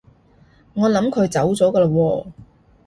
[0.73, 2.25] 我諗佢走咗㗎喇喎